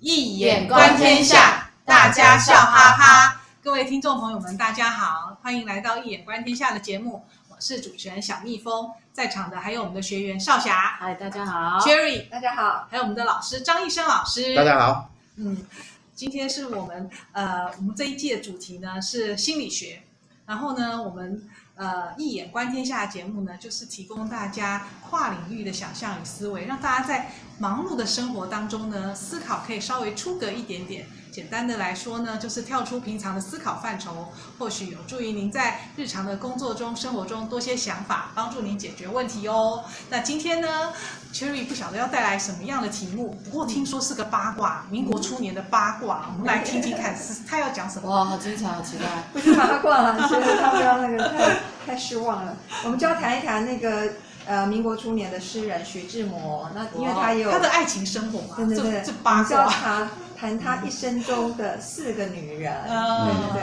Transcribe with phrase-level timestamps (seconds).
[0.00, 3.42] 易眼观天下，大家笑哈哈。
[3.62, 7.22] 各位听众朋友们，大家好，欢迎来到《一眼观天下》的节目。
[7.50, 15.10] 我是主持人小蜜蜂，在场的还有我们的学员少霞，嗨，大家好；Jerry，大家好；还有我们的老师张医生老师，大家好。
[15.36, 15.66] 嗯，
[16.14, 20.02] 今天是我们呃，我们这一季的主题呢是心理学。
[20.46, 21.46] 然后呢，我们
[21.80, 31.06] 呃一眼观天下的节目呢，就是提供大家跨领域的想象与思维，让大家在忙碌的生活当中呢，思考可以稍微出格一点点。
[31.30, 39.84] 简单的来说呢，就是跳出平常的思考范畴，或许有助于您在日常的工作中、生活中多些想法，帮助您解决问题哦。
[40.10, 40.92] 那今天呢
[41.32, 48.10] ，Cherry 不晓得要带来什么样的题目，不过听说是个八卦，民国初年的八卦，我们来听听看，是他要讲什么？
[48.10, 49.04] 哇，好精彩，好期待！
[49.32, 51.56] 不是八卦了，觉得他不要那个太
[51.86, 52.56] 太失望了。
[52.84, 54.12] 我们就要谈一谈那个。
[54.46, 60.08] 呃，民国初年的诗人徐志摩，那因为他有他的爱情生活嘛，对对对，这，这八卦，他
[60.40, 63.34] 谈他一生中的四个女人，嗯、对。
[63.52, 63.62] 对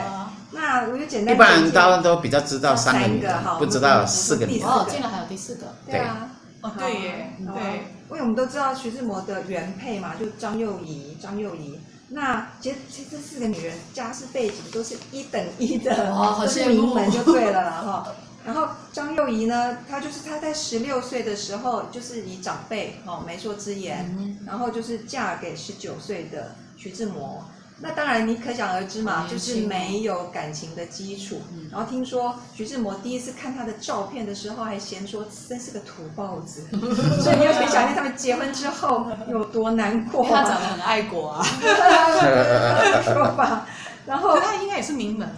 [0.50, 4.66] 那我就简单，一般人大部分都比较知道三个女人，个不知道有四个女人。
[4.66, 6.30] 哦，竟然还有第四个，对啊，
[6.62, 7.62] 哦对耶，对，
[8.08, 11.78] 因为我们都知道徐志摩的原配嘛，就张幼仪，张幼仪。
[12.08, 18.06] 那其实其实这四个女人家世背景都是一等一的，哦、都是名门就对了哈。
[18.46, 27.44] 然后张幼仪呢，她就是她在十六岁的时候，就是以长辈哦媒妁之言，嗯、然后就是嫁给十九岁的徐志摩。
[27.80, 31.40] 那当然你可想而知嘛，就是没有感情的基础。
[31.52, 36.64] 嗯、然后听说徐志摩第一次看他的照片的时候，还嫌说真是个土包子。
[37.22, 40.24] 所以你就可以想象他们结婚之后有多难过。
[40.24, 41.44] 他长得很爱国啊，
[43.04, 43.64] 说吧。
[44.06, 45.28] 然后他应该也是名门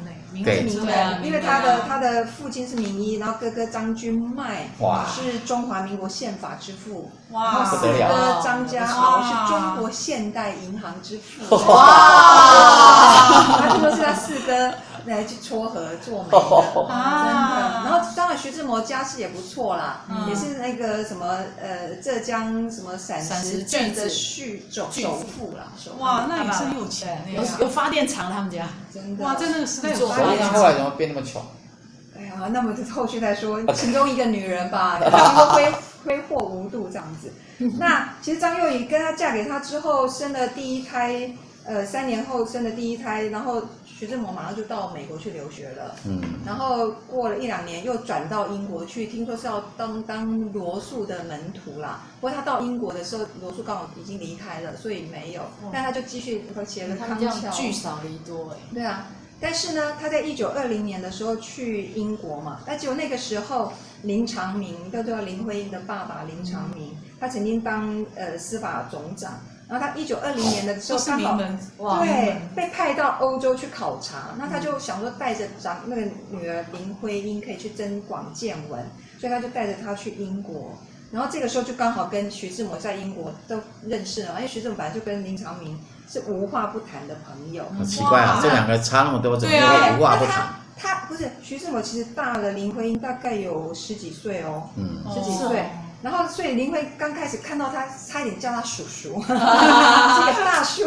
[0.40, 0.44] 呢。
[0.44, 4.68] 对，名门，因为他的他的父亲是名医，然后哥哥张君迈
[5.14, 11.84] 是中华民国宪法之父，哇，然后四哥张家豪是中国现代银行之父，哇，
[13.60, 14.72] 他听说是他四哥
[15.06, 16.38] 来去撮合做媒的，
[16.92, 17.90] 啊，真的。
[17.90, 30.16] 然后当然徐志摩家世也不错啦，也是那个什么呃浙江什么陕西郡的续首首富啦，哇，那也是有钱，有有发电厂他们家，真的，哇，在那个时代有发。
[30.16, 30.52] 电厂。
[30.52, 31.42] 后来怎么变那么穷？
[32.18, 35.00] 哎呀，那么后续再说， 其中一个女人吧，
[35.54, 35.72] 挥
[36.04, 37.32] 挥霍无度这样子。
[37.78, 41.30] 那其实张幼仪跟她嫁给他之后，生了第一胎，
[41.64, 45.94] 呃，三年后生的第一胎，然后徐志摩马上就到美国去留学了。
[46.06, 46.20] 嗯。
[46.46, 52.00] 然后过了一两年，又转到英国去，听说是要当当罗素的门徒啦。
[52.20, 55.42] 不过他到英国的时候，罗素刚好已经离开了，所以没有。
[55.72, 58.56] 但他就继续和写了《康桥》，聚少离多哎。
[58.72, 59.08] 对啊。
[59.42, 63.72] 但是呢，他在一九二零年的时候去英国嘛，那就那个时候
[64.02, 78.84] 林长明，叫做林徽因的爸爸林长民，他曾经当呃司法总长，然后他一九二零年的时候刚好对被派到欧洲去考察，那他就想说带着长那个女儿林徽因可以去增广见闻，
[79.18, 80.76] 所以他就带着她去英国，
[81.12, 85.78] 然后这个时候就刚好跟徐志摩在英国都认识了，因为徐志摩本来就跟林长民。
[86.12, 90.48] 是无话不谈的朋友，很奇怪啊，这两个差那么多，怎么会无话不谈？
[90.76, 95.70] 他不是徐志摩，其实大了林徽因大概有十几岁哦，嗯，十几岁。
[96.02, 100.84] 然后所以林徽刚开始看到他，差一点叫他叔叔， 是个大叔，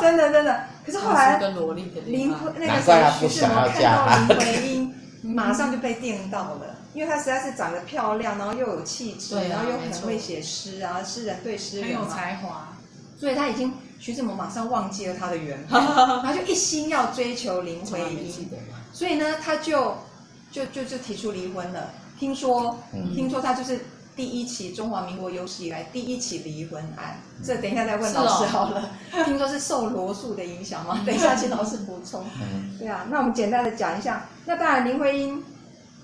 [0.00, 0.60] 真的真的。
[0.84, 1.38] 可是后来
[2.06, 12.68] 林徽那个时候徐志摩看到林徽因，马上就被电到了，因为她实在是长得漂亮，然后又有气质，然后又很会写诗啊，诗人对诗人很有才华。
[13.18, 18.48] 所以他已经徐志摩马上忘记了他的原配， 然后就一心要追求林徽因，
[18.92, 19.96] 所以呢，他就
[20.52, 21.90] 就就就提出离婚了。
[22.18, 23.80] 听说，嗯、听说他就是
[24.14, 27.18] 第一起中华民国有史以来第一起离婚案。
[27.44, 28.90] 这等一下再问老师好了。
[29.12, 31.02] 哦、听说是受罗素的影响吗？
[31.04, 32.24] 等一下请老师补充。
[32.78, 34.26] 对啊，那我们简单的讲一下。
[34.44, 35.44] 那当然，林徽因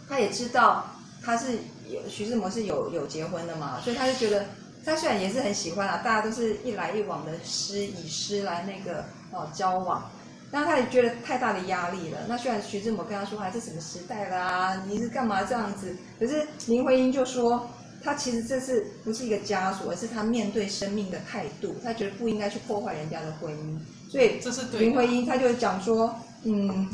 [0.09, 0.87] 她也知道
[1.23, 1.59] 她是
[1.89, 4.45] 有徐志摩是有有结婚的嘛，所以她就觉得。
[4.85, 10.11] 她虽然也是很喜欢啊，大家都是一来一往的诗，以诗来那个哦交往，
[10.53, 12.19] 但他也觉得太大的压力了。
[12.29, 15.97] 那虽然徐志摩跟他说，话这什么时代啦，你是干嘛这样子？
[16.21, 17.69] 可是林徽因就说，
[18.05, 23.79] 他其实这是不是一个枷锁，而是他面对生命的态度，他觉得不应该去破坏人家的婚姻。
[24.11, 24.39] 所以
[24.79, 26.15] 林徽因他就讲说，
[26.45, 26.89] 嗯，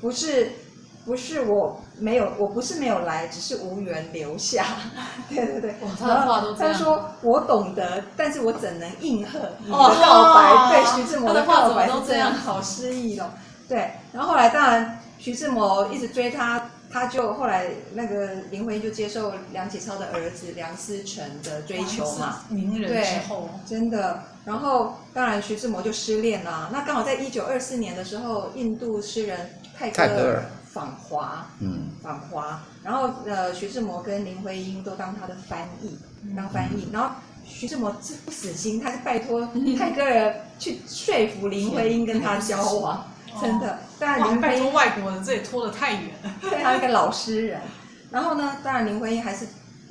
[0.00, 0.50] 不是。
[1.04, 4.64] 不是我没有，我不是没有来，只是无缘留下。
[5.28, 6.72] 对对对，他的话都这样。
[6.72, 10.50] 他说我懂得，但是我怎能应和你的告白？
[10.50, 13.30] 哦、对，徐志摩的告白是这样，好诗意哦。
[13.68, 24.22] 对，然后后来当然徐志摩一直追他，他就后来那个林徽因就接受梁启超的儿子梁思成的追求嘛，名人之后，真的。
[24.44, 26.68] 然后当然徐志摩就失恋了。
[26.70, 30.42] 那刚好在一九二四年的时候，印度诗人泰戈尔
[30.74, 32.60] 访华，嗯，访华。
[32.82, 35.96] 然后呃，徐志摩跟林徽因都当他的翻译，
[36.36, 36.88] 当翻译。
[36.92, 37.14] 然后
[37.46, 37.90] 徐志摩
[38.26, 39.48] 不死心，他是拜托
[39.78, 43.06] 泰戈尔去说服林徽因跟他交往。
[43.40, 46.34] 真的，当然林徽因外国人这也拖得太远了。
[46.42, 47.60] 对，他是个老诗人。
[48.10, 49.46] 然后呢，当然林徽因还是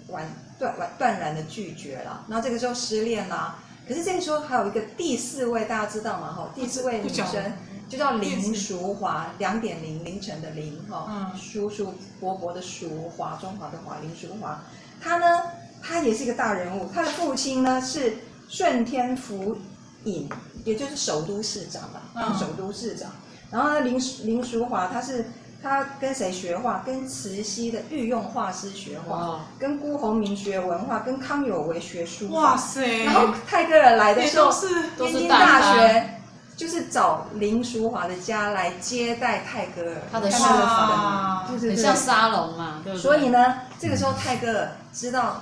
[0.08, 0.26] 完
[0.60, 2.26] 断完断然的拒绝了。
[2.28, 3.56] 然后这个时候失恋了。
[3.88, 6.34] 可是这个时候还有一个第四位，大家知道吗？
[6.34, 7.54] 哈，第四位女生
[7.90, 14.62] 就叫林淑华，两点零凌晨的林哈，叔叔伯伯的叔，华中华的华，林淑华。
[15.02, 15.44] 她呢，
[15.82, 16.90] 她也是一个大人物。
[16.94, 18.14] 她的父亲呢是
[18.48, 19.58] 顺天府
[20.06, 20.30] 尹，
[20.64, 23.12] 也就是首都市长了，首都市长。
[23.52, 25.26] 然后呢，林林淑华，她是
[25.64, 26.84] 她跟谁学画？
[26.86, 32.36] 跟慈禧的御用画师学画，跟辜鸿铭学文化，跟康有为学书法。
[32.36, 33.06] 哇塞！
[33.06, 34.52] 然后泰戈尔来的时候，
[34.98, 36.20] 天津大学
[36.58, 42.82] 就是找林淑华的家来接待泰戈尔，他的书房，就是很像沙龙嘛。
[42.84, 45.42] 对对，所以呢，这个时候泰戈尔知道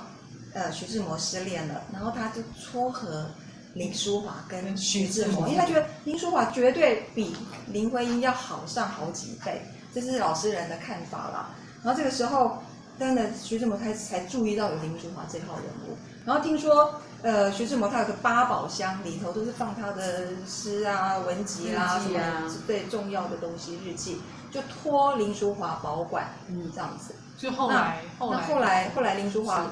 [0.54, 3.26] 呃徐志摩失恋了，然后他就撮合。
[3.74, 7.34] 林淑华跟徐志摩，因为他觉得林淑华绝对比
[7.68, 9.62] 林徽因要好上好几倍，
[9.94, 11.50] 这是老实人的看法啦。
[11.82, 12.62] 然后这个时候，
[12.98, 15.96] 真的徐志摩才才注意到有林淑华这号人物。
[16.24, 22.20] 然后听说，呃，徐志摩他有个八宝箱，里头都是放他的诗啊、文集啦、啊、什么
[22.66, 27.14] 最重要的东西、日记，就托林淑华保管，嗯，这样子。
[27.36, 29.66] 就后来，那后来，后来，后来林淑华，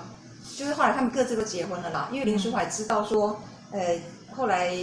[0.57, 3.41] 就是后来他们各自都结婚了啦，因为林淑华知道说。
[3.73, 4.01] 呃，
[4.35, 4.75] 后来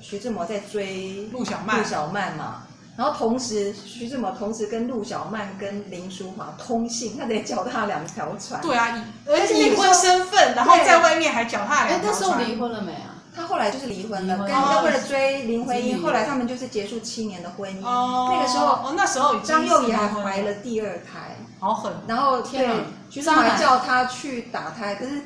[0.00, 2.64] 徐志摩在追陆小曼，陆小曼嘛，
[2.96, 8.60] 然后同时徐志摩同时跟陆小曼跟林淑华通信，他得脚踏两条船。
[8.60, 12.12] 对啊，而且已婚身份，然后在外面还脚踏两条船。
[12.12, 13.16] 哎，那时候离婚了没啊？
[13.34, 17.84] 他后来就是离婚了，跟他为了追林徽因，后来他们就是结束七年的婚姻。
[17.84, 21.92] 哦那个时候，哦，那时候张幼仪还怀了第二胎，好狠。
[22.06, 22.68] 然后对，
[23.10, 25.22] 徐志摩还叫他去打胎，可是。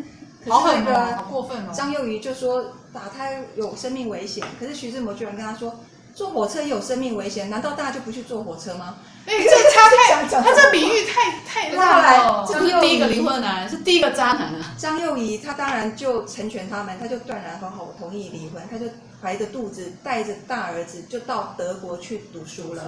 [0.49, 1.14] 好狠哦！
[1.17, 1.71] 好过分哦！
[1.75, 5.75] 张幼仪就说打胎有生命危险，可是徐志摩居然跟他说
[6.19, 8.97] 坐火车也有生命危险，难道大家就不去坐火车吗？
[9.25, 12.44] 哎，这他太他这比喻太太烂了。
[12.44, 14.75] 这不是第一个离婚的男人，是第一个渣男啊！
[14.76, 18.87] 张幼仪他当然就成全他们，他就断然很好我同意离婚，他就
[19.23, 22.82] 怀着肚子带着大儿子就到德国去读书了，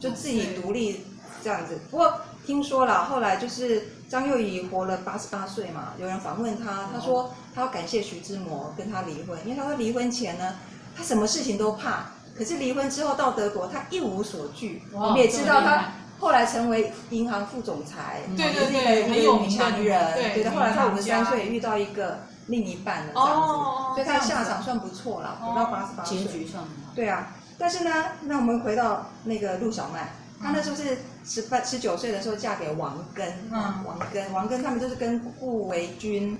[0.00, 1.06] 就自己独立
[1.44, 1.78] 这样子。
[1.92, 2.12] 不过
[2.44, 3.90] 听说了，后来就是。
[4.06, 10.54] 张幼仪活了八十八岁嘛，有人访问他，他说他要感谢徐志摩跟他离婚，因为他说离婚前呢，
[10.96, 14.82] 他什么事情都怕，可是离婚之后到德国，他一无所惧。
[14.92, 20.14] 我们也知道他后来成为银行副总裁，对对对，很有名的女人。
[20.14, 23.48] 对的，后来他五十三岁遇到一个另一半了，这样子，
[23.94, 26.18] 所以他的下场算不错了，活到八十八岁。
[26.18, 26.64] 结局算。
[26.94, 27.90] 对啊，但是呢，
[28.22, 30.08] 那我们回到那个陆小曼。
[30.42, 36.38] 她那时候是十八、十九岁的时候嫁给王根，嗯，王根，王根他们就是跟顾维钧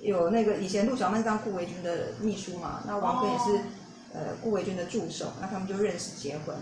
[0.00, 3.64] 有那个以前陆小曼当顾维钧的秘书嘛，那王根也是
[4.12, 6.56] 呃顾维钧的助手，那他们就认识结婚。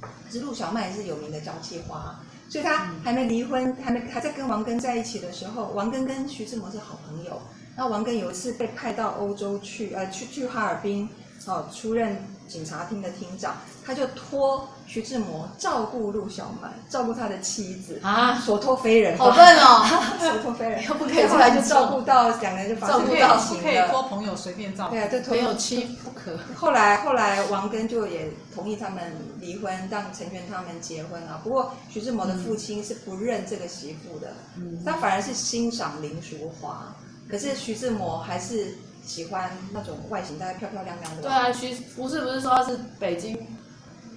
[0.00, 2.18] 可是陆小曼也是有名的娇妻花，
[2.48, 7.40] 所以她还没离婚，还没还在跟王根在一起的时候，王根跟徐志摩是好朋友。
[7.76, 11.08] 那王根有一次被派到欧洲去，呃，去去哈尔滨，
[11.46, 12.16] 哦，出任
[12.48, 13.56] 警察厅的厅长，
[13.90, 14.68] 他就托。
[14.90, 19.86] 徐志摩照顾陆小曼，照顾他的妻子啊，所托非人，好笨哦，
[20.18, 26.36] 所托非人，又不可以出来就照顾到两个人就发生关系了，可以托朋友随便照顾，对啊，就没有妻不可。
[26.56, 31.40] 后来后来王根就也同意他们离婚，让成全他们结婚啊。
[31.44, 36.92] 不过徐志摩的父亲是不认这个媳妇的，嗯，他反而是欣赏林淑华，
[37.30, 38.74] 可是徐志摩还是
[39.06, 41.22] 喜欢那种外形大概漂漂亮亮的。
[41.22, 43.38] 对啊，徐不是不是说他是北京。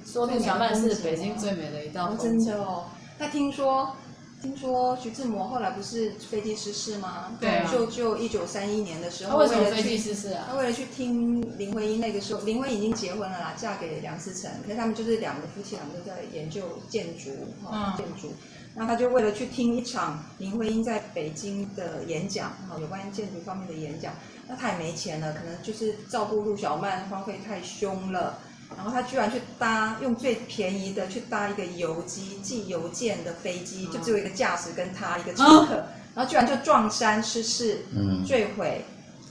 [0.05, 2.39] 说陆小曼是北京最美的一道风景。
[2.39, 2.85] 真的哦。
[3.17, 3.95] 那听说，
[4.41, 7.31] 听说徐志摩后来不是飞机失事吗？
[7.39, 7.71] 对啊。
[7.71, 10.45] 就就一九三一年的时候，他为什么飞机失事啊？
[10.49, 14.51] 他为了去听林徽因，那个时候林徽因已经结婚了啦，嫁给梁思成。
[14.63, 17.31] 可是他们就是两个夫妻两个在研究建筑，
[17.63, 18.33] 哈，建筑。
[18.75, 24.11] 那他就为了去听一场林徽因在北京的演讲，哈，有关于建筑方面的演讲。
[24.47, 28.39] 那他也没钱了，可能就是照顾陆小曼花费太凶了。
[28.75, 37.85] 然后他居然去搭，用最便宜的去搭一个邮机寄邮件的飞机，就只有一个驾驶跟他一个乘客，然后居然就撞山失事，
[38.25, 38.85] 坠毁，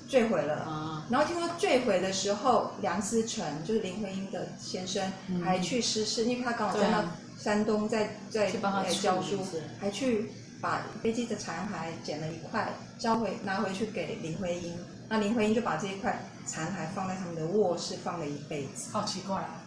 [0.09, 1.05] 坠毁了。
[1.11, 5.13] 然后听说坠毁的时候，梁思成就是林徽因的先生
[5.45, 7.05] 还去失事，因为他刚好在那
[7.39, 9.41] 山东在在去帮他教书，
[9.81, 10.31] 还去
[10.61, 14.75] 把飞机的残骸捡了一块交回拿回去给林徽因，
[15.09, 18.91] 那林徽因就把这一块残骸放在他们的卧室放了一辈子。
[18.93, 19.61] 好奇怪啊！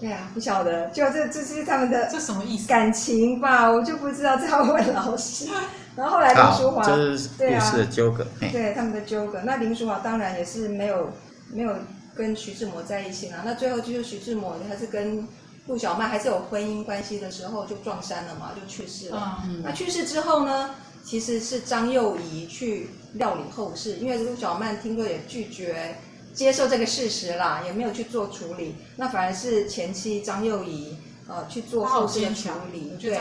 [0.00, 2.66] 对啊，不晓得，就这这是他们的这什么意思？
[2.66, 5.46] 感情吧，我就不知道，这要问老师。
[5.94, 9.42] 然后后来林淑华，这是故事的纠葛，对，啊、对他们的纠葛。
[9.42, 11.12] 那林淑华当然也是没有
[11.52, 11.74] 没有
[12.14, 13.42] 跟徐志摩在一起啦。
[13.44, 15.26] 那最后就是徐志摩还是跟
[15.66, 19.40] 陆小曼还是有婚姻关系的时候就撞衫了嘛，就去世了。
[19.44, 20.70] 嗯、那去世之后呢，
[21.04, 25.94] 其实是张幼仪去料理后事，因为陆小曼听说也拒绝。
[26.32, 30.96] 接受这个事实啦，也没有去做处理，那反而是前妻张幼仪
[31.28, 32.96] 呃去做后事的处理。
[33.00, 33.20] 对，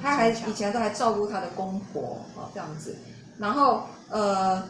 [0.00, 2.96] 他还以前都还照顾他的公婆哦这样子，
[3.38, 4.62] 然后呃，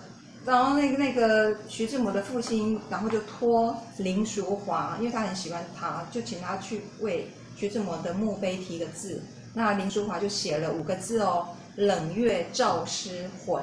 [0.44, 9.22] 然后那个那个徐志摩的父亲，然后就托林淑华，因为他很喜欢他，就请他去为徐志摩的墓碑题个字。
[9.54, 13.62] 那林淑华就写了五个字哦：冷月照尸魂。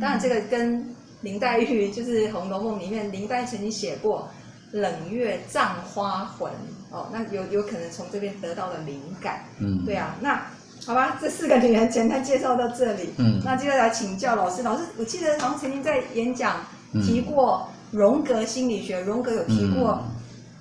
[0.00, 0.94] 当然这个跟
[1.26, 4.28] 林黛玉就是《红楼梦》里面，林黛玉曾经写过
[4.70, 6.52] “冷月葬花魂”
[6.92, 9.40] 哦，那有有可能从这边得到了灵感。
[9.58, 10.40] 嗯，对啊，那
[10.86, 13.12] 好吧，这四个女人简单介绍到这里。
[13.16, 16.60] 嗯，那接下来请教老师，老师，我记得好像曾经在演讲
[17.04, 20.00] 提过荣格心理学，荣格有提过，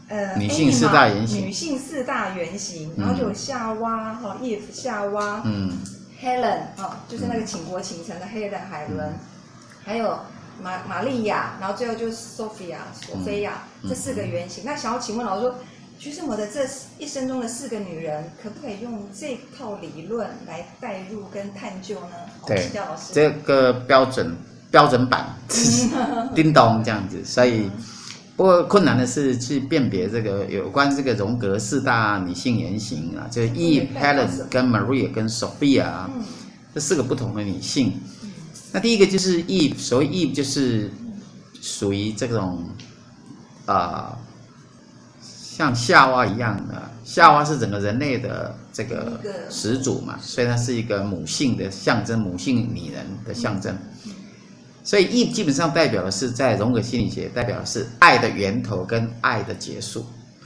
[0.07, 5.77] 嗯、呃，女性四大原型，女性四大原型，然后就有夏娃哈，Eve 夏娃，嗯
[6.19, 9.19] ，Helen 啊，就是那个倾国倾城的 Helen 海伦，嗯、
[9.83, 10.17] 还有。
[10.61, 14.63] 玛玛利亚，然后最后就是 Sophia 索菲亚、嗯、这四个原型。
[14.63, 15.55] 嗯、那想要请问老师说，
[15.97, 22.15] 徐志摩的这一生中的四个女人，可不可以用这套理论来代入跟探究呢？
[22.45, 24.35] 对，老师这个标准
[24.69, 25.33] 标准版，
[26.35, 27.23] 叮咚这样子。
[27.23, 27.69] 所以，
[28.35, 36.23] 不过困难的是去辨别这个有关这个荣格四大女性原型啊，就是 Eve、Helen 跟 Maria 跟 Sophia、嗯、
[36.73, 37.93] 这四个不同的女性。
[38.75, 40.91] 那第一个就是 Eve，所谓 Eve 就是
[41.61, 42.69] 属于这种
[43.65, 44.17] 啊、呃，
[45.21, 49.17] 像夏娃一样的，夏娃是整个人类的这个
[49.49, 53.73] 始祖嘛，所以它是一个母性的象征，母性女人的象征。
[54.83, 60.05] 所以 Eve 基本上代表的是在荣格心理学，代表的是爱的源头跟爱的结束。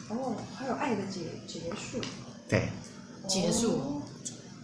[0.09, 1.99] 哦，还有爱的结结束。
[2.47, 2.69] 对，
[3.27, 3.98] 结束。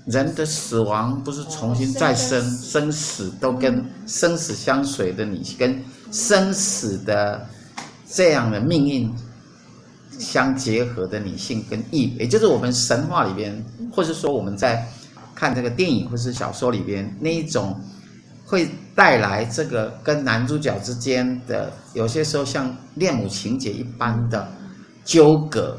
[0.06, 7.44] 人的死亡不是重新再生，生死都跟生死相随的你，跟生死的
[8.08, 9.12] 这样的命运
[10.20, 14.88] 相结合的女性跟异，也就是我们神话里边，或者说我们在
[15.34, 17.76] 看这个电影或是小说里边那一种，
[18.46, 24.48] 会带来这个跟男主角之间的有些时候像恋母情结一般的
[25.04, 25.76] 纠葛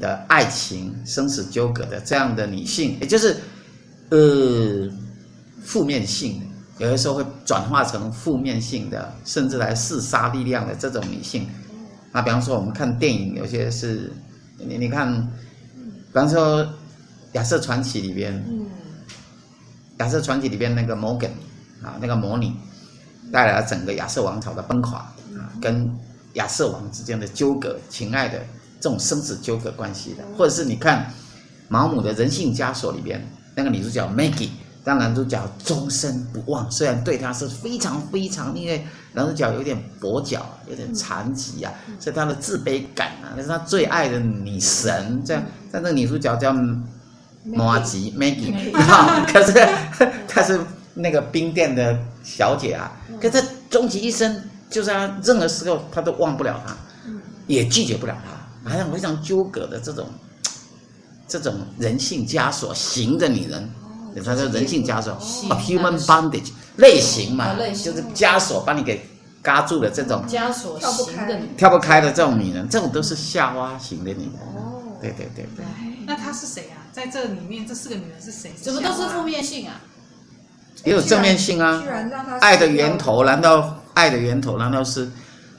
[0.00, 3.36] 的爱情，生死纠葛的这样的女性，也就是。
[4.10, 4.88] 呃，
[5.62, 6.40] 负面性
[6.78, 11.46] 的，有的时候会转化成负面性的，甚至来嗜杀力量的这种女性。
[12.10, 14.10] 那比方说，我们看电影，有些是，
[14.56, 15.12] 你你看，
[15.74, 16.64] 比方说
[17.32, 18.32] 《亚瑟传奇》里边，
[19.98, 21.30] 《亚瑟传奇》里边那个摩根
[21.82, 22.50] 啊，那个魔女，
[23.30, 25.00] 带来了整个亚瑟王朝的崩垮
[25.36, 25.86] 啊，跟
[26.32, 28.38] 亚瑟王之间的纠葛、情爱的
[28.80, 31.12] 这种生死纠葛关系的，或者是你看
[31.68, 33.22] 毛姆的《人性枷锁》里边。
[33.58, 34.50] 那个女主角 Maggie，
[34.84, 45.20] 当男主角终身不忘，虽然对她是非常非常，因为男主角有点跛脚，有点残疾啊，所以他的自卑感啊，那是他最爱的女神。
[45.26, 46.54] 这样，但那个女主角叫
[47.42, 49.52] 马吉 Maggie，哈， 可是
[50.28, 50.60] 她是
[50.94, 56.76] 那个冰店的小姐啊，可是她终其一生，就是她任何时候她都忘不了她，
[57.48, 60.06] 也拒绝不了她，好像非常纠葛的这种。
[61.28, 63.70] 这种人性枷锁型的女人，
[64.24, 65.16] 她说人性枷锁
[65.60, 69.06] ，human bondage 类型嘛，就是枷锁把你给
[69.42, 74.32] 嘎住了这种枷锁型的女人，跳不开的这种女人，这种都是夏娃型的女人。
[74.56, 75.64] 哦，对对对对。
[76.06, 76.80] 那她是谁啊？
[76.92, 78.50] 在这里面，这四个女人是谁？
[78.60, 79.80] 怎么都是负面性啊？
[80.84, 81.84] 也有正面性啊。
[82.40, 85.08] 爱的源头，难道爱的源头难道是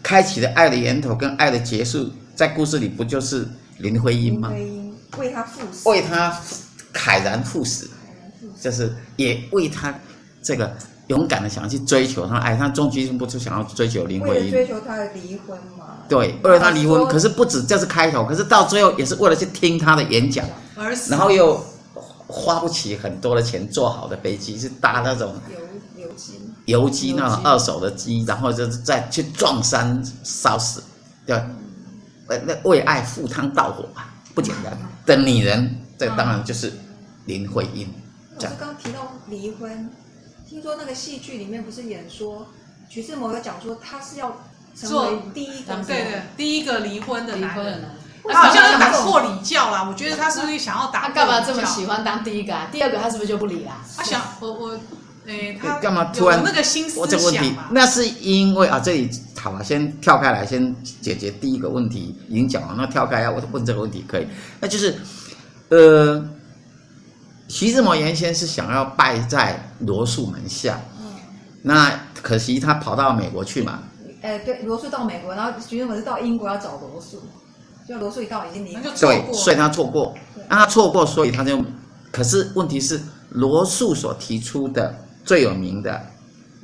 [0.01, 3.47] 开启的爱的源头跟爱的结束，在故事里不就是
[3.77, 4.51] 林徽因吗？
[5.17, 6.39] 为他赴死，为他
[6.93, 7.89] 慨然赴死，
[8.61, 9.93] 就是也为他
[10.41, 10.71] 这个
[11.07, 15.97] 勇敢的想要去追求他爱，他终其不出想要追求林徽因，追求他的离婚嘛？
[16.07, 20.45] 对，为了他离婚，可是不止这是开头，可是到最后也是为了去听他的演讲，
[21.09, 21.59] 然后又
[22.27, 25.33] 花不起很多的钱做好的飞机，是搭那种
[25.97, 30.83] 游游机，游机那种二手的机，然后就是再去撞山烧死，
[31.25, 31.43] 对，
[32.45, 34.13] 那为爱赴汤蹈火啊！
[34.35, 34.77] 不简单
[35.09, 36.71] 的女人，这当然就是
[37.25, 37.91] 林徽因。
[38.35, 39.89] 老师刚提到离婚，
[40.47, 42.47] 听说那个戏剧里面不是演说
[42.87, 44.37] 徐志摩有讲说他是要
[44.75, 47.83] 成为第一个对对第一个离婚的男人。
[48.31, 51.07] 他好像是打破礼教啦，我觉得他是不是想要打？
[51.07, 52.67] 他干嘛这么喜欢当第一个啊？
[52.71, 53.81] 第二个他是不是就不理啦？
[53.97, 54.79] 他想我我，
[55.25, 59.09] 诶，他干嘛突然那个心思我这个问题，那是因为啊，这里
[59.41, 62.75] 好吧，先跳开来，先解决第一个问题，已经讲了。
[62.77, 64.27] 那跳开啊，我问这个问题可以？
[64.59, 64.95] 那就是，
[65.69, 66.23] 呃，
[67.47, 71.05] 徐志摩原先是想要拜在罗素门下，嗯，
[71.61, 73.79] 那可惜他跑到美国去嘛。
[74.21, 77.21] 诶，对，罗素到美国，然后徐志摩是到英国要找罗素。
[77.87, 80.15] 就罗素一到已经离开，对，所以他错过，
[80.47, 81.59] 让他错过，所以他就，
[82.11, 84.93] 可是问题是罗素所提出的
[85.25, 85.99] 最有名的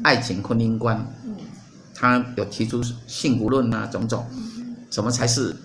[0.03, 1.35] 爱情婚姻观，嗯，
[1.95, 4.27] 他有提出幸福论啊，种种，
[4.91, 5.55] 什么才是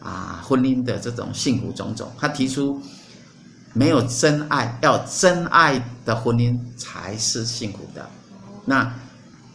[0.00, 2.10] 啊婚姻的这种幸福种种？
[2.18, 2.82] 他提出
[3.72, 8.08] 没有真爱，要真爱的婚姻才是幸福的，
[8.64, 8.92] 那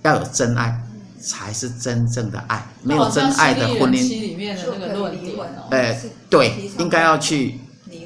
[0.03, 0.85] 要有真爱。
[1.21, 4.07] 才是真正的爱，没有真爱的婚姻。
[4.07, 7.59] 里面的那个论点哦，哎，对，应该要去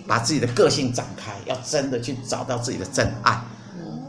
[0.08, 3.40] 把自己的个性展开，要真的去找到自己的真爱。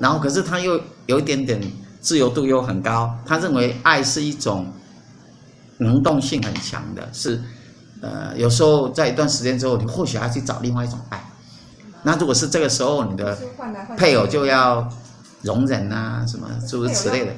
[0.00, 1.60] 然后，可是他又有一点点
[2.04, 4.70] 自由度又很高，他认为爱是一种
[5.78, 7.42] 能动性很强的，是
[8.02, 11.24] 呃，有时候在一段时间之后，你或许还要去找另外一种爱。
[12.02, 13.36] 那如果是这个时候，你的
[13.96, 14.86] 配偶就要。
[15.44, 17.32] 容忍啊，什么诸如此类的，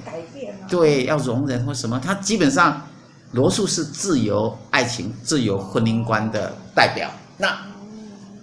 [0.68, 2.86] 对，要容忍或什么，他基本上，
[3.32, 7.10] 罗素是自由爱情、自由婚姻观的代表。
[7.36, 7.58] 那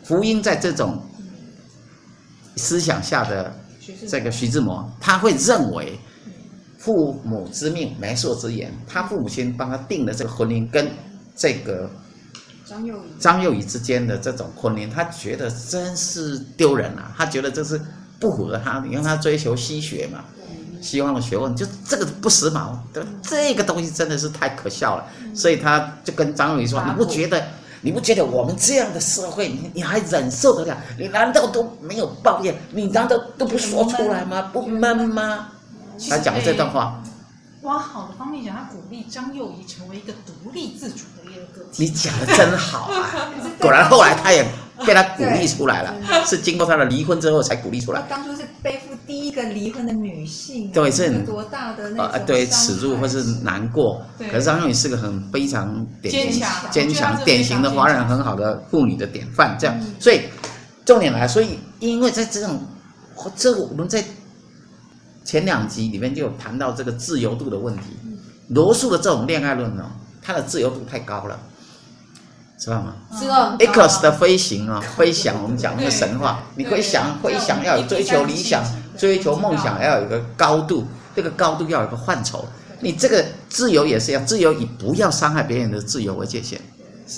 [0.03, 1.01] 福音在这种
[2.57, 3.55] 思想下的
[4.09, 5.97] 这个徐志摩，他会认为
[6.83, 10.91] 父母之命、媒妁之言，他父母亲帮他定了这个婚姻，跟
[11.35, 11.89] 这个
[12.65, 17.79] 张幼仪张幼仪之间的这种婚姻，他觉得真是丢人啊，他觉得这是。
[18.19, 20.23] 不符合他，因为他追求西学嘛，
[20.81, 25.03] 西方的学问，就这个不时髦，对，这个东西真的是太可笑了。
[25.35, 27.43] 所以他就跟张幼仪说：“你不觉得？
[27.81, 30.77] 你不觉得我们这样的社会，你你还忍受得了？
[30.97, 32.55] 你难道都没有抱怨？
[32.71, 34.43] 你难道都不说出来吗？
[34.53, 35.49] 不闷吗？”
[36.09, 37.01] 他讲的这段话。
[37.61, 41.83] 往好的方面讲，他鼓励张幼仪成为一个独立自主的一个个体。
[41.85, 43.31] 你讲的真好啊！
[43.59, 44.45] 果然后来他也。
[44.87, 45.93] 被他鼓励出来了，
[46.25, 48.01] 是经过他的离婚之后才鼓励出来。
[48.09, 54.01] 当初是背负第一个离婚的女性，对，是多大的那啊，对，耻辱或是难过。
[54.17, 59.55] 可是张幼仪是个很非常典型、坚强、典型的华人很好的妇女的典范。
[59.59, 60.21] 这样，所以
[60.83, 62.59] 重点来，所以因为在这种，
[63.35, 64.03] 这我们在
[65.23, 67.97] 前两集里面就有谈到这个自由度的问题。
[68.49, 71.39] 罗素的这种恋爱论呢，它的自由度太高了。
[72.59, 72.95] 知道吗？
[73.19, 73.57] 知道。
[73.57, 78.63] X 的飞行啊， 飞翔，我们讲那个神话，你可以想，飞翔要有追求理想、
[78.97, 82.45] 追求梦想，要有一个高度，这个高度要有一个范畴。
[82.79, 86.59] 你这个自由也是一样，自由以不要伤害别人的自由为界限。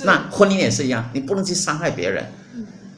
[0.04, 2.26] 那婚姻也是一样，你不能去伤害别人。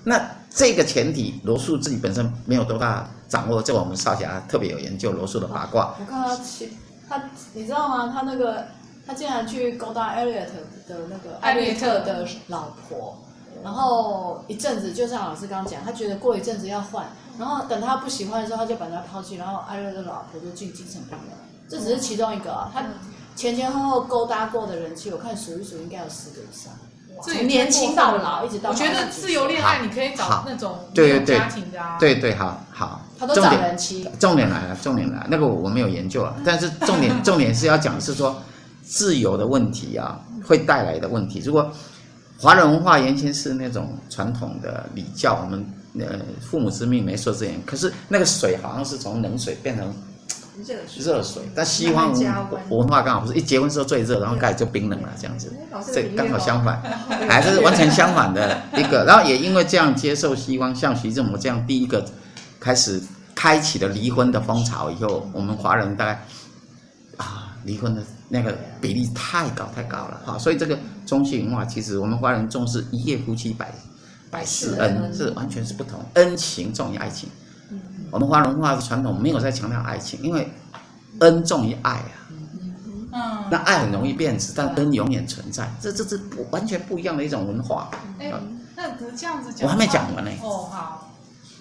[0.05, 0.21] 那
[0.57, 5.95] 这个前提，罗素自己本身没有多大掌握，这我们少侠特别有研究罗素的八卦。
[5.99, 6.35] 我看他，
[7.07, 8.11] 他，你知道吗？
[8.11, 8.65] 他那个。
[9.09, 10.51] 他竟然去勾搭艾略特
[10.93, 13.17] 的那个艾略特的老婆，
[13.63, 17.05] 然后一阵子，就像老师刚刚讲，他觉得过一阵子要换，
[17.39, 21.37] 然后等他不喜欢的时候，他就把他抛弃，然后艾略特的老婆就进精神病院。
[21.69, 22.83] 这只是其中一个啊，他
[23.33, 26.73] 前前后后勾搭过的人气，我看数一数应该有十个以上。
[27.21, 28.69] 从年轻到老，一直到。
[28.69, 31.97] 我觉得自由恋爱你可以找那种没有家庭的啊。
[31.99, 33.01] 对对，好好。
[33.19, 34.07] 他都找人妻。
[34.19, 38.41] 重点来了，重点来了，那个我没有研究啊，但是重点 重点是要讲的是说。
[38.89, 41.41] 自由的问题啊，会带来的问题。
[41.43, 41.69] 如果
[42.39, 47.61] 华人文化原先是那种传统的礼教，我们呃父母之命，媒妁之言。
[47.65, 49.93] 可是那个水好像是从冷水变成
[50.97, 52.13] 热水，但西方
[52.69, 55.53] 文化刚好不是一结婚时候最热，然后开始就冰冷了这样子。
[55.93, 56.81] 这刚好相反，
[57.29, 59.05] 还是完全相反的一个。
[59.05, 62.05] 然后也因为这样接受西方，像徐志摩这样第一个
[62.59, 63.01] 开始
[63.35, 66.25] 开启了离婚的风潮以后，我们华人大概
[67.17, 68.01] 啊离婚的。
[68.29, 73.73] 那个比例太高太高了哈，所以这个中西文化其实我们华人重视一夜夫妻百
[74.29, 77.29] 百世恩，是完全是不同，恩情重于爱情。
[78.17, 80.51] 我们华人文化的传统没有在强调爱情，因为
[81.19, 82.09] 恩重于爱啊。
[83.13, 87.91] 嗯，那爱很容易变质，但恩永远存在，这这是不完全不一样的一种文化。
[88.17, 88.33] 哎，
[88.75, 90.31] 那这样子讲，我还没讲完呢。
[90.41, 91.03] 哦，好。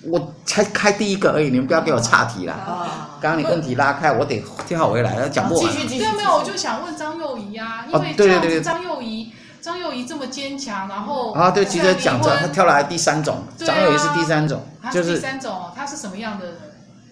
[0.09, 2.55] 我才开第一个而已，你们不要给我岔题了。
[2.55, 5.65] 啊，刚刚你问题拉开，我得跳回来，讲不完。
[5.65, 6.05] 继续继续。
[6.05, 9.31] 对，没有，我就想问张幼仪啊，因为这样子张幼仪
[9.67, 16.55] 张幼仪这么坚强，然后啊，对，其实讲着他跳来第三种，张幼仪是第三种，就是第三种，他是什么样的人？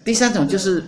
[0.05, 0.85] 第三种就是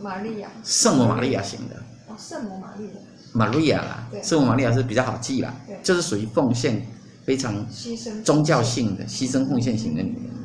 [0.00, 1.74] 玛利亚，圣母玛利亚型的。
[2.06, 2.92] 哦，圣母玛利亚。
[3.32, 5.52] 玛利亚啦，圣母玛利亚是比较好记啦，
[5.82, 6.86] 就是属于奉献
[7.24, 10.37] 非常牺牲宗教性的牺牲奉献型的女人。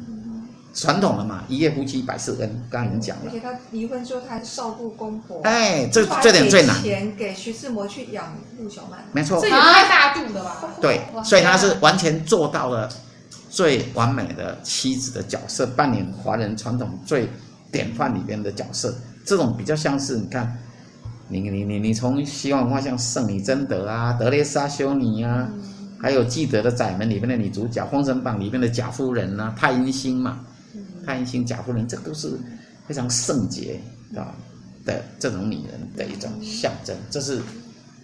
[0.73, 3.23] 传统的嘛，一夜夫妻百事恩，刚刚已经讲了。
[3.25, 5.39] 而且他离婚之后，他还照顾公婆。
[5.43, 6.81] 哎，这这点最难。
[6.81, 8.99] 钱给徐志摩去养陆小曼。
[9.11, 9.39] 没错。
[9.39, 10.73] 这也太大度了吧？
[10.81, 12.89] 对，所以他是完全做到了
[13.51, 17.29] 最完美的妻子的角色，扮演华人传统最
[17.71, 18.95] 典范里边的角色。
[19.23, 20.57] 这种比较像是你看，
[21.27, 25.61] 你你你你从西方文化像圣女贞德啊、德蕾莎修女啊，嗯、
[26.01, 30.39] 还有记得的窄门里面的女主角，封神榜里面的贾夫人啊，太阴星嘛。
[31.05, 32.39] 太阴星贾夫人，这都是
[32.87, 33.79] 非常圣洁
[34.15, 34.35] 啊
[34.85, 36.95] 的这种女人的一种象征。
[37.09, 37.41] 这是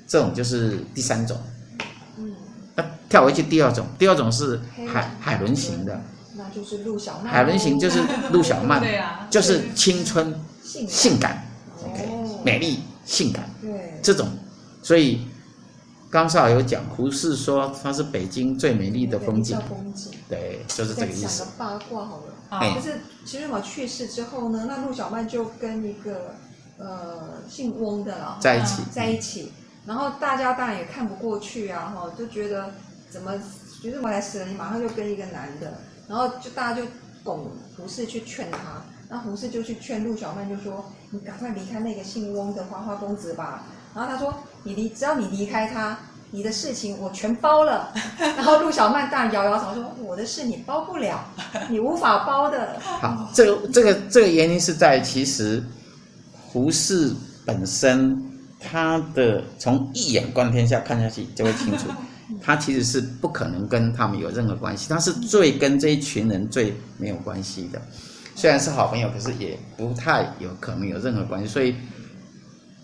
[0.08, 1.38] 这种就是第三种。
[2.18, 2.34] 嗯。
[2.76, 6.02] 那跳回去第二种，第二种是海海伦型的。
[6.36, 7.34] 那就是陆小曼。
[7.34, 8.00] 海伦型就是
[8.32, 8.84] 陆小曼，
[9.30, 10.34] 就是青春、
[10.64, 11.46] 性感
[11.84, 12.08] ，OK，
[12.44, 13.50] 美丽、性感。
[13.62, 14.00] 对。
[14.02, 14.28] 这种，
[14.84, 15.22] 所以。
[16.12, 19.56] 刚才有讲，胡适说它是北京最美丽的风景。
[19.70, 20.12] 风景。
[20.28, 21.44] 对，就是这个意思。
[21.44, 26.34] 讲个八卦好了，啊，就是徐志摩去世之后呢，那陆小曼就跟一个
[26.80, 29.52] 呃姓翁的了在一起，在一起。
[29.86, 32.72] 然后大家当然也看不过去啊，哈，就觉得
[33.10, 33.34] 怎么
[33.82, 36.88] 徐志摩来死了，你马上就跟一个男的，然后就大家就
[37.24, 43.64] 拱胡适去劝他，那胡适就去劝陆小曼，就说你赶快离开那个姓翁的花花公子吧。
[43.96, 44.32] 然后他说
[44.64, 45.98] ：“你离，只要你离开他，
[46.32, 47.94] 你的事情我全包了。
[48.20, 51.26] ”然后陆小曼当然摇摇头说：“我的事你包不了，
[51.70, 55.64] 你无法包的。”好，这个这个这个原因是在其实
[56.48, 57.14] 胡适
[57.46, 58.22] 本身
[58.60, 61.88] 他的从一眼观天下看下去就会清楚，
[62.44, 67.82] 他其实是不可能跟他们有任何关系，他是最跟这一群人最没有关系的。
[68.36, 71.74] 虽然是好朋友，可是也不太有可能有任何关系，所以。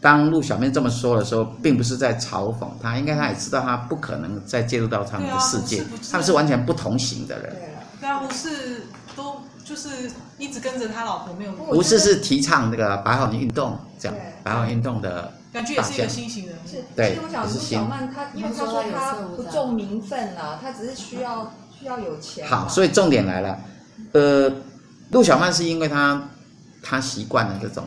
[0.06, 7.56] 当陆小曼这么说的时候，并不是在嘲讽他，应该他也知道他不可能再介入到他们的世界，啊、他们是完全不同型的人。
[8.00, 8.84] 对啊，胡适
[9.16, 11.52] 都就是一直跟着他老婆没有。
[11.54, 16.56] 胡适是提倡这个白话文运动，这样白话文运动的感觉也是一个新型人。
[16.70, 22.48] 是，对，我想陆小曼她，因为她说她不重名分了，她只是需要需要有钱。
[22.48, 23.60] 好，所以重点来了，
[24.12, 24.54] 呃，
[25.10, 26.30] 陆小曼是因为她
[26.84, 27.84] 她习惯了这种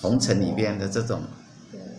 [0.00, 1.22] 红尘里边的这种。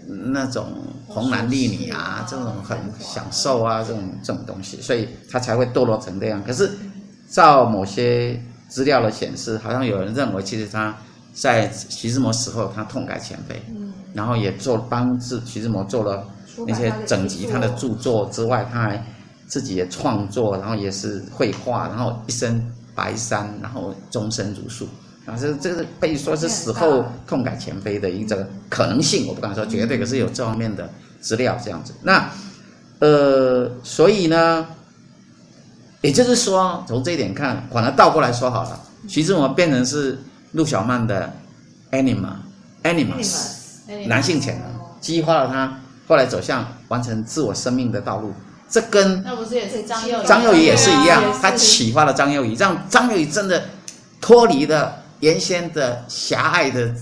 [0.07, 0.65] 那种
[1.07, 6.43] 红男绿女啊，这种很享受啊，这种这种东西，所以他才会堕落成这样。
[6.43, 6.71] 可是，
[7.29, 10.95] 照某些资料的显示，好像有人认为，其实他
[11.33, 13.61] 在徐志摩死后，他痛改前非，
[14.13, 16.27] 然后也做帮助徐志摩做了
[16.67, 19.03] 那些整集他的著作之外，他还
[19.47, 24.87] 自己也创作，然后也是绘画，然后一身白衫，然后终身如数。
[25.25, 30.89] 啊，这这个可以说是死后痛改前非的一个可能性，我不敢说绝对，可是有这方面的
[31.21, 31.93] 资料这样子。
[32.01, 32.29] 那，
[32.99, 34.67] 呃，所以呢，
[36.01, 40.19] 也就是说，从这一点看，反而倒过来说好了，徐志摩变成是
[40.51, 41.31] 陆小曼的
[41.91, 43.47] anima，animus，
[44.07, 44.67] 男性潜能，
[44.99, 48.33] 激发了他后来走向完成自我生命的道路。
[48.69, 50.25] 这跟那不是也是张幼仪？
[50.25, 53.63] 张幼仪也是一样，他启发了张幼仪，让张幼仪真的
[54.19, 54.99] 脱离了。
[55.23, 56.93] 原先的狭隘的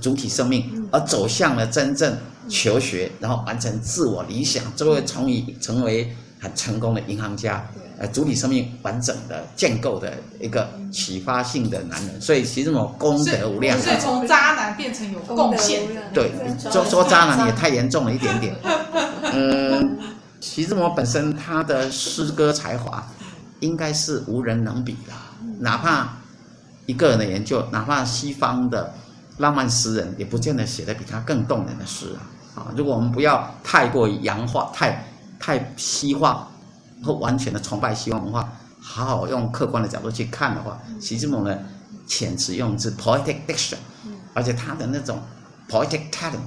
[0.00, 2.12] 主体生命，而走向了真正
[2.48, 7.64] 求学，然后完成自我理想，最后从以成为很成功的银行家，
[7.98, 12.20] 呃，主体生命完整的建构的一个启发性的男人。
[12.20, 13.78] 所以其实我功德无量。
[13.78, 15.82] 所以从渣男变成有贡献。
[16.12, 18.56] 对，说说渣男也太严重了一点点。
[19.32, 19.98] 嗯，
[20.40, 23.06] 徐志摩本身他的诗歌才华，
[23.60, 25.12] 应该是无人能比的，
[25.60, 26.16] 哪怕。
[26.86, 28.92] 一个人的研究，哪怕西方的
[29.38, 32.20] 浪漫诗人，也不见得写的比他更动人的诗啊！
[32.54, 35.06] 啊，如果我们不要太过于洋化、太
[35.38, 36.50] 太西化
[37.04, 41.64] 或完全的崇拜西方文化，好好用客观的角度去看的话，徐志摩的
[42.08, 43.76] 遣词用字 （poetic diction），
[44.34, 45.20] 而且他的那种
[45.68, 46.40] poetic talent，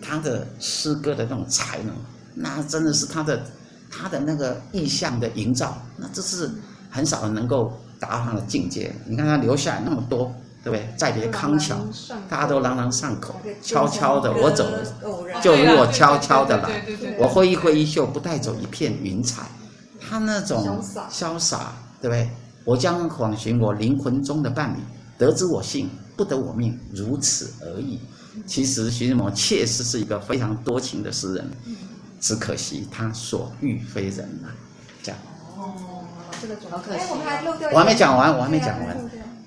[0.00, 1.94] 他的诗歌的那种才能，
[2.34, 3.44] 那真的是他的
[3.90, 6.48] 他的那个意象的营造，那这是
[6.88, 7.76] 很少人能够。
[8.02, 10.34] 达到他的境界，你看他留下来那么多，
[10.64, 10.92] 对不对？
[10.96, 11.76] 再别康桥，
[12.28, 16.84] 大家都朗朗上口，悄悄的我走了，就如我悄悄的来，
[17.16, 19.44] 我挥一挥衣袖，不带走一片云彩。
[20.00, 22.28] 他那种潇洒，对不对？
[22.64, 24.78] 我将访寻我灵魂中的伴侣，
[25.16, 28.00] 得知我幸，不得我命，如此而已。
[28.44, 31.50] 其实徐志摩确实是一个非常多情的诗人，
[32.20, 34.48] 只可惜他所遇非人呐。
[36.70, 38.96] 好可惜哎，我们还漏掉，我还没讲完，我还没讲完。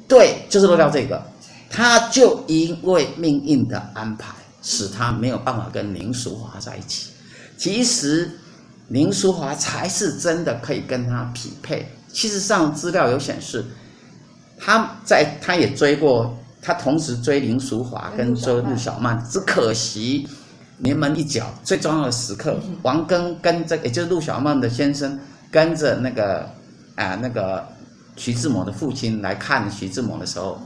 [0.07, 1.21] 对，就是漏掉这个，
[1.69, 7.09] 他就因为命运的安排，使他没有办法跟林淑华在一起。
[7.57, 8.29] 其实
[8.89, 11.87] 林淑华才是真的可以跟他匹配。
[12.11, 13.65] 其实上，资料有显示，
[14.57, 20.27] 他在他也追过，他同时追林淑华跟追陆小曼，只可惜
[20.77, 25.19] 临门一脚，最重要的时刻，王庚跟这个也就是陆小曼的先生
[25.51, 26.49] 跟着那个
[26.95, 27.67] 啊、呃、那个
[28.17, 30.59] 徐志摩的父亲来看徐志摩的时候，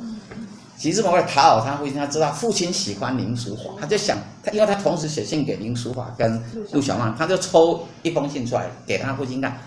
[0.77, 9.57] 徐志摩为了讨好他父亲，他知道父亲喜欢林淑华，他就想他，因为他同时写信给林淑华跟陆小曼，他就抽一封信出来给他父亲看。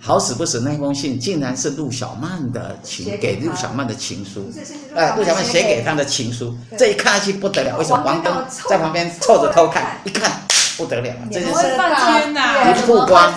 [0.00, 4.52] 好死不死，那封信竟然是陆小曼的情，给陆小曼的情书。
[4.94, 7.78] 哎，陆小曼写给他的情书，这一看下去不得了。
[7.78, 8.02] 为什么？
[8.04, 10.30] 王刚在旁边凑着偷看，一看
[10.76, 12.70] 不得了，这件事天哪！
[12.70, 13.32] 一曝光，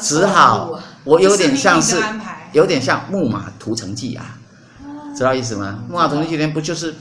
[0.00, 1.96] 只好我有点像是，
[2.52, 4.38] 有点像《木马屠城记》啊，
[5.16, 5.84] 知道意思吗？
[5.90, 6.94] 《木马屠城记》里面不就是，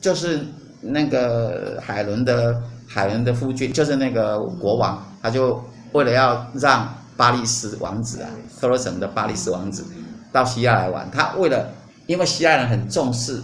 [0.00, 0.46] 就是
[0.80, 6.94] 那个海伦的海伦的夫君，就是那个国王，他就为了要让。
[7.18, 8.30] 巴利斯王子啊，
[8.60, 9.84] 特洛城的巴利斯王子
[10.30, 11.10] 到西亚来玩。
[11.10, 11.68] 他为了，
[12.06, 13.42] 因为西亚人很重视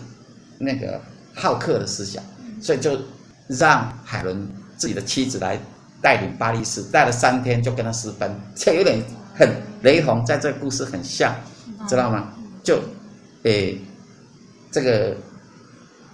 [0.58, 1.00] 那个
[1.34, 2.22] 好客的思想，
[2.62, 2.96] 所以就
[3.48, 5.58] 让海伦自己的妻子来
[6.00, 9.02] 带领巴利斯，带了三天就跟他私奔，这有点
[9.34, 9.48] 很
[9.82, 11.34] 雷同，在这个故事很像，
[11.88, 12.32] 知道吗？
[12.62, 12.80] 就，
[13.42, 13.78] 诶，
[14.70, 15.14] 这个。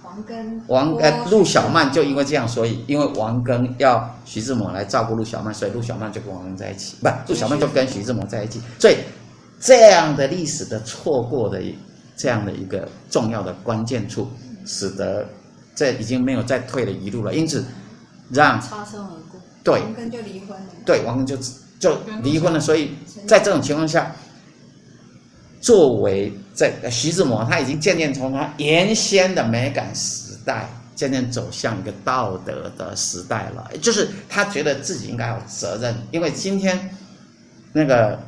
[0.03, 8.61] 王庚，王呃陆小曼就因为这样，所以因为王庚要徐志摩来照顾陆小曼，所以陆小曼就跟王庚在一起，不，陆小曼就跟徐志摩在一起。
[8.81, 8.97] 所以
[9.61, 11.63] 这样的历史的错过的
[12.17, 14.27] 这样的一个重要的关键处，
[14.67, 15.25] 使得
[15.77, 17.33] 这已经没有再退的一路了。
[17.33, 17.65] 因此，
[18.31, 20.67] 让擦身而过，对，王庚就离婚了。
[20.85, 21.37] 对，王庚就
[21.81, 22.61] 就离婚了。
[22.61, 22.95] 所以
[23.27, 24.15] 在这种情况下。
[25.63, 30.67] 作为这个徐志摩，他已经渐渐从他原先的美感时代，
[30.97, 33.71] 渐渐走向一个道德的时代了。
[33.83, 36.97] 就是他觉得自己应该有责任，因为今天
[37.75, 38.19] 那个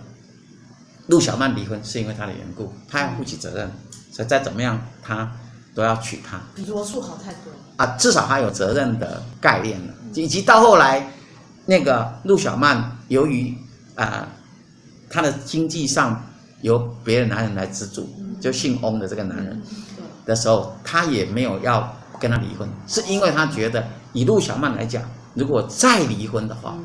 [1.06, 3.72] 陆小曼离婚是因为他的缘故，他要负起责任，
[4.12, 5.32] 所以再怎么样他
[5.74, 6.38] 都要娶她。
[6.54, 11.10] 比罗素好太多啊，至少他有责任的概念了，以及到后来
[11.64, 13.55] 那个陆小曼由于
[13.94, 14.29] 啊
[15.09, 16.20] 他的经济上。
[16.62, 18.09] 由别的男人来资助，
[18.40, 19.61] 就姓翁的这个男人
[20.25, 25.03] 的时候，他也没有要跟他离婚，是因为他觉得以陆小曼来讲，
[25.35, 26.79] 如果再离婚的话，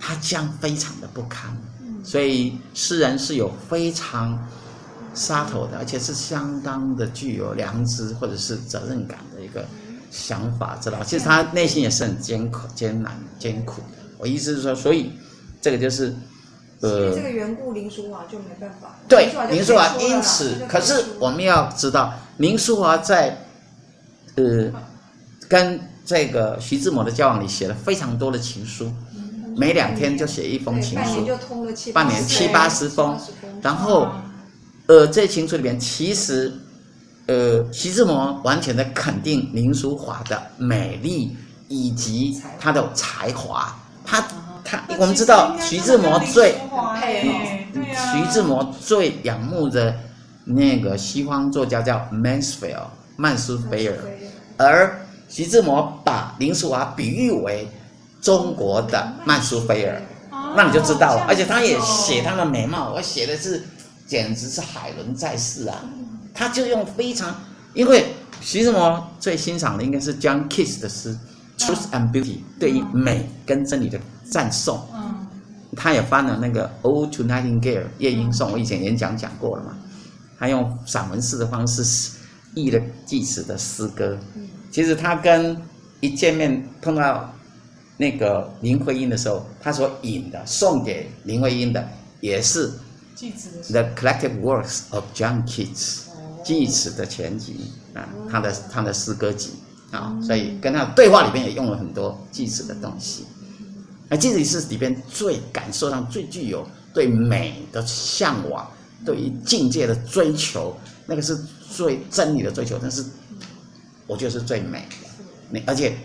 [0.00, 1.56] 他将非常的不堪。
[2.02, 4.36] 所以诗人是有非常
[5.14, 9.64] 杀头的，而且是相当的具有良知或者是责任感的一个
[10.10, 11.00] 想法，知道？
[11.04, 13.98] 其实他内心也是很艰苦、艰难、艰苦的。
[14.18, 15.12] 我意思是说，所以
[15.62, 16.14] 这个就是。
[16.84, 18.98] 呃，这个缘故，林淑华就没办法。
[19.06, 23.38] 对，林淑华，因此，可是我们要知道，林淑华在，
[24.34, 24.68] 呃，
[25.48, 28.90] 跟这个徐志摩的交往里写了非常多的情书，
[29.56, 33.16] 每两天就写一封情书，半年就通了七半年七八十封，
[33.62, 34.08] 然后，
[34.88, 36.52] 呃，这情书里面其实，
[37.26, 41.36] 呃，徐志摩完全的肯定林淑华的美丽
[41.68, 43.72] 以及她的才华，
[44.04, 44.20] 他。
[44.64, 46.54] 他我们知道徐志摩最，
[47.74, 49.94] 徐志摩最仰慕的
[50.44, 53.96] 那个西方作家叫 Mansfield 曼斯菲尔，
[54.56, 57.68] 而徐志摩把林淑华比喻为
[58.20, 60.00] 中国的曼殊菲尔，
[60.56, 61.26] 那你就知道了。
[61.28, 63.62] 而且他也写他的美貌，我写的是
[64.06, 65.82] 简直是海伦在世啊！
[66.34, 67.34] 他就用非常，
[67.74, 68.06] 因为
[68.40, 71.16] 徐志摩最欣赏的应该是 John Keats 的诗。
[71.58, 74.00] Truth and Beauty 对于美跟真理的
[74.32, 75.26] 赞颂，嗯，
[75.76, 77.60] 他也翻了那个《Ode to Nightingale》
[77.98, 79.76] 夜莺颂，我以前演讲讲过了嘛。
[80.38, 81.84] 他用散文式的方式
[82.54, 84.18] 译了济慈的诗歌。
[84.70, 85.60] 其实他跟
[86.00, 87.30] 一见面碰到
[87.98, 91.86] 那个林徽因的时候，他所引的送给林徽因的
[92.20, 92.70] 也是
[93.70, 95.74] 《The Collected Works of John Keats》
[96.42, 99.50] 济慈的全集啊，他的他的诗歌集。
[99.92, 103.26] 啊，所以跟他对话里面也用了很多济慈的东西，
[104.12, 108.70] 而济慈是里边最感受上最具有对美的向往，
[109.06, 111.34] 对于境界的追求，那个是
[111.70, 113.02] 最真理的追求，但是
[114.06, 115.08] 我就是最美的。
[115.48, 115.96] 你而且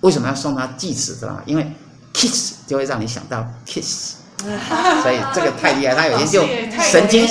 [0.00, 1.42] 为什么要送他祭词，知道吗？
[1.46, 1.72] 因为
[2.12, 4.16] kiss 就会让你想到 kiss。
[5.02, 6.44] 所以这个太厉害，他有研究
[6.90, 7.26] 神经，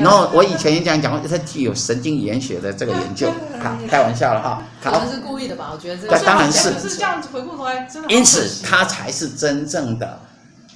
[0.00, 3.32] 然后我以前也讲讲过，他具有神经语言学的这个研究，
[3.88, 4.62] 开玩笑了哈。
[4.82, 5.70] 可能是故意的吧？
[5.72, 6.72] 我觉得这个当然是。
[6.78, 8.08] 是这样子回过头来，真的。
[8.08, 10.20] 因此，他才是真正的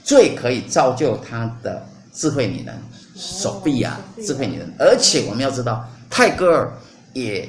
[0.05, 2.77] 最可以造就他的智慧女人，
[3.15, 4.73] 索菲亚，智慧女人。
[4.79, 6.73] 而且我们要知道，泰戈尔
[7.13, 7.49] 也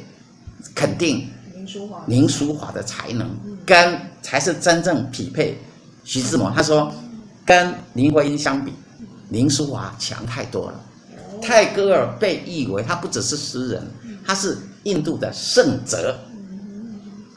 [0.74, 3.30] 肯定林淑华，林淑华的才能
[3.66, 5.60] 跟才是真正匹配
[6.04, 6.52] 徐志摩。
[6.56, 6.94] 他说，
[7.46, 8.74] 跟林徽因相比，
[9.30, 10.80] 林淑华强太多了。
[11.42, 13.86] 泰戈尔被誉为他不只是诗人，
[14.26, 16.18] 他是印度的圣哲，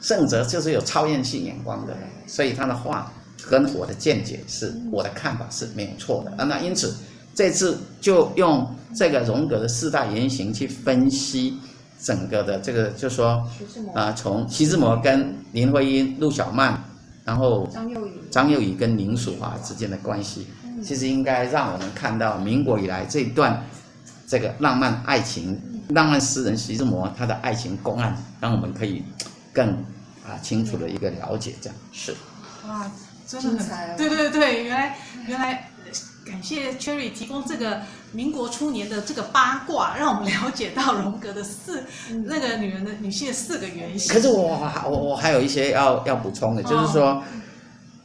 [0.01, 1.93] 圣哲就是有超验性眼光的，
[2.25, 3.11] 所以他的话
[3.49, 6.45] 跟我的见解是我的看法是没有错的啊。
[6.45, 6.95] 那因此
[7.35, 8.65] 这次就用
[8.95, 11.57] 这个荣格的四大原型去分析
[12.01, 13.45] 整个的这个，就说
[13.93, 16.81] 啊、呃，从徐志摩跟林徽因、陆小曼，
[17.27, 20.47] 然后张幼仪、张幼仪跟林淑华之间的关系，
[20.83, 23.63] 其实应该让我们看到民国以来这一段。
[24.29, 25.57] 这个浪漫爱情，
[25.91, 29.01] 浪漫诗人徐志摩他的爱情公案，让我们可以
[29.53, 29.69] 更
[30.27, 32.13] 啊清楚的一个了解，这样是。
[32.67, 32.91] 哇，
[33.25, 35.66] 真的很，对对对，原来原来
[36.25, 41.83] 感谢 Cherry 提供这个民国初年的这个八卦，让我们了解到荣格的四
[42.25, 44.13] 那个女人的女性的四个原型。
[44.13, 47.23] 可是我我我还有一些要要补充的，就是说，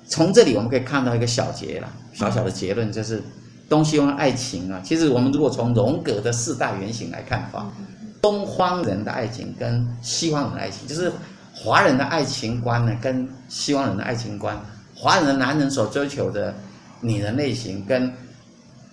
[0.07, 3.23] 从这里我们可以看到一个小结了，小小的结论就是。
[3.69, 7.73] 东西方爱情啊，其实我们如果从荣格的四大原型来看的话，
[8.21, 11.11] 东方人的爱情跟西方人的爱情，就是
[11.55, 14.61] 华人的爱情观呢，跟西方人的爱情观，
[14.95, 16.55] 华人的男人所追求的
[17.03, 18.11] 女人类型跟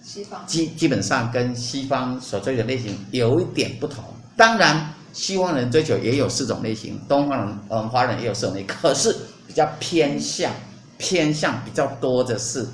[0.04, 4.04] 西方基基本上跟西方所追求类型有一点不同。
[4.36, 9.15] 当然，西方人追求也有四种类型，东方人嗯华人也有四种类型，可是
[9.48, 10.52] 比较偏向
[10.98, 12.67] 偏向比较多的是。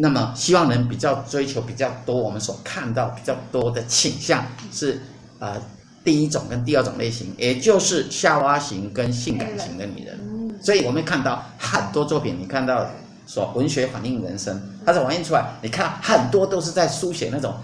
[0.00, 5.02] 那么，西方人比较追求比较多，我们所看到比较多的倾向是，
[5.40, 5.60] 呃，
[6.04, 10.16] 第一种跟第二种类型，也就是夏娃型跟性感型的女人。
[10.62, 12.88] 所以我们看到很多作品，你看到
[13.28, 17.54] 说文学反映人生，它是反映出来，你看很多都是在书写那种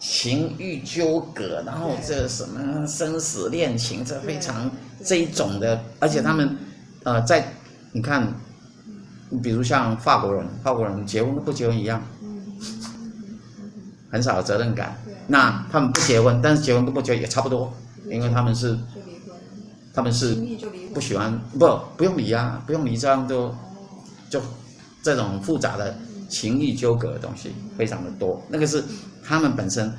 [0.00, 4.68] 情欲纠葛，然后这什么生死恋情，这非常
[5.04, 6.56] 这一种的，而且他们，
[7.04, 7.52] 呃，在
[7.92, 8.26] 你看。
[9.42, 12.00] 比如像法国人，法国人结婚跟不结婚一样，
[14.08, 14.96] 很少有责任感。
[15.26, 17.72] 那他们不结婚，但是结婚跟不结也差不多，
[18.08, 18.78] 因为他们是，
[19.92, 20.36] 他们是
[20.92, 23.52] 不喜欢不不用离啊，不用离，这样就
[24.30, 24.40] 就
[25.04, 25.96] 这种复杂的
[26.28, 28.42] 情欲纠葛的东西非常的多。
[28.48, 28.82] 那个是
[29.22, 29.92] 他们本身，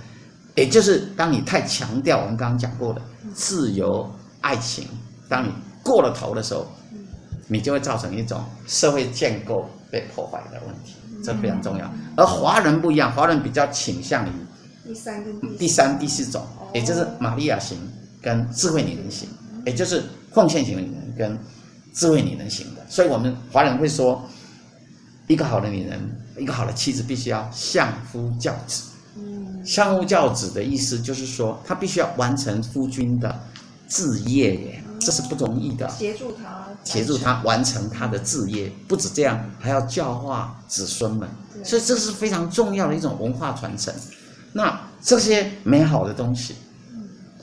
[0.56, 3.02] 也就是当你太强调我们刚刚讲过的
[3.34, 4.86] 自由爱情，
[5.30, 5.50] 当你
[5.82, 6.68] 过了头的时候。
[7.48, 11.88] 你就会造成一种社会建构被破坏的问题，这非常重要。
[12.18, 14.32] 而华人不一样，华人比较倾向于
[14.84, 17.78] 第三跟第三、第四种，也就是玛利亚型
[18.20, 19.30] 跟智慧女人型，
[19.64, 21.38] 也就是奉献型的女人跟
[21.94, 22.84] 智慧女人型的。
[22.90, 24.28] 所以我们华人会说，
[25.28, 26.00] 一个好的女人，
[26.38, 28.84] 一个好的妻子，必须要相夫教子。
[29.18, 33.40] 嗯相夫教子的意思就是说，她必须要完成夫君的
[33.88, 34.82] 志业耶。
[34.98, 38.72] 这是不容易的，协助他，协助他完成他的志业。
[38.88, 41.30] 不止这样，还要教化子孙们，
[41.64, 43.94] 所以这是非常重要的一种文化传承。
[44.54, 46.56] 那这些美好的东西，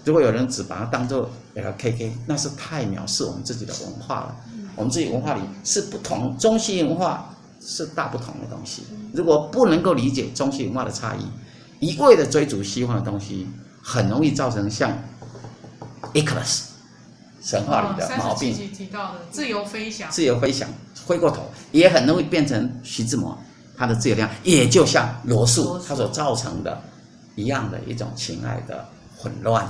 [0.03, 4.37] 如果有人只把它当做那个 KK，那是太藐视我们自己的文化了。
[4.75, 7.32] 我们自己文化里是不同，中西文化
[7.65, 8.83] 是大不同的东西。
[9.13, 13.49] 如果不能够理解中西文化的差异，一味的追逐西方的东西，
[13.83, 14.93] 很容易造成像
[16.15, 16.63] Icarus
[17.43, 23.37] 神话里的毛病，提到的自由飞翔，自由飞翔，飞过头也很容易变成徐志摩
[23.77, 26.81] 他的自由恋爱，也就像罗素他所造成的
[27.35, 29.69] 一样的一种情爱的混乱。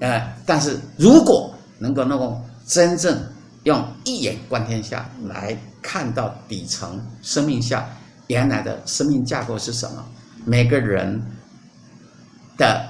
[0.00, 3.20] 呃，但是如果能够能够真正
[3.68, 7.86] 用一眼观天下来看到底层生命下
[8.28, 10.02] 原来的生命架构是什么，
[10.46, 11.22] 每个人
[12.56, 12.88] 的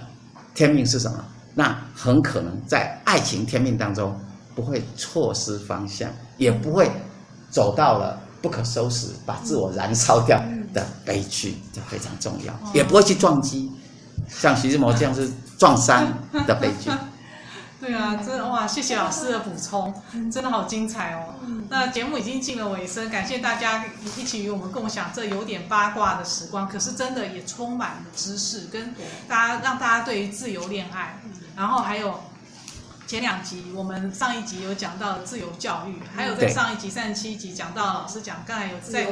[0.55, 1.25] 天命是什么？
[1.57, 4.17] 那很可能在爱情天命当中
[4.55, 6.89] 不会错失方向，也不会
[7.51, 10.41] 走到了不可收拾、把自我燃烧掉
[10.73, 12.55] 的悲剧，这非常重要。
[12.73, 13.73] 也不会去撞击，
[14.29, 16.07] 像徐志摩这样是撞山
[16.47, 16.89] 的悲剧。
[17.81, 18.67] 对啊，真的哇！
[18.67, 19.95] 谢谢老师的补充，
[20.33, 21.35] 真的好精彩哦。
[21.71, 23.85] 那节目已经进了尾声，感谢大家
[24.17, 26.69] 一起与我们共享这有点八卦的时光。
[26.69, 28.95] 可是真的也充满了知识，跟
[29.29, 31.21] 大家让大家对于自由恋爱，
[31.57, 32.21] 然后还有
[33.09, 39.05] 前两集我们上一集有讲到自由教育，还有在上一集三十七集讲到老师讲刚才有在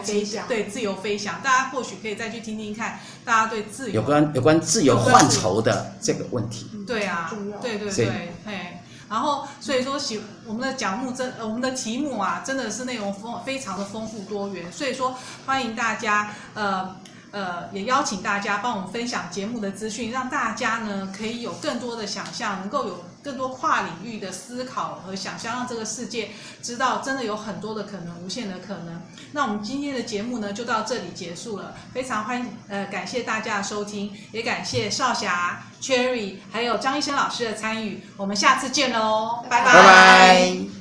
[0.47, 6.70] 对自由飞翔，大家或许可以再去听听看，大家对自由有关有关自由范畴的这个问题。
[6.86, 7.32] 对啊，
[7.62, 8.76] 对对对，嘿。
[9.09, 14.70] 然后，所以说，喜我们的讲目真，我们的题目啊，真的是内容丰非常的丰富多元。
[14.70, 15.16] 所以说，
[15.47, 16.97] 欢迎大家，呃。
[17.32, 26.31] 呃，也邀请大家帮我们分享节目的资讯，让大家呢可以有更多的想象，能够有更多跨领域的思考和想象，让这个世界
[26.62, 29.03] 知道真的有很多的可能，无限的可能。
[29.33, 39.72] 那我们今天的节目呢就到这里结束了，非常欢迎呃感谢大家的收听，也感谢少霞、Cherry 还有张医生老师的参与，我们下次见喽，拜拜。
[39.72, 40.76] 拜拜。